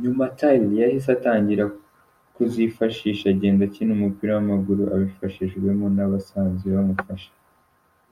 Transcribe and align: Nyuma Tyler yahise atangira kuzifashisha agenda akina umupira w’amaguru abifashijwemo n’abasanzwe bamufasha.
Nyuma 0.00 0.24
Tyler 0.38 0.74
yahise 0.80 1.08
atangira 1.16 1.64
kuzifashisha 2.34 3.24
agenda 3.34 3.60
akina 3.68 3.90
umupira 3.94 4.30
w’amaguru 4.34 4.82
abifashijwemo 4.94 5.86
n’abasanzwe 5.96 6.68
bamufasha. 6.76 7.32